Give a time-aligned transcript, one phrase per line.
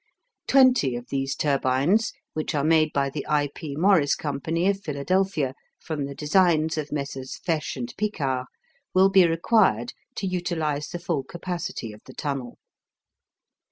[0.47, 3.49] Twenty of these turbines, which are made by the I.
[3.53, 3.75] P.
[3.75, 7.39] Morris Company of Philadelphia, from the designs of Messrs.
[7.45, 8.47] Faesch and Piccard,
[8.95, 12.57] will be required to utilize the full capacity of the tunnel.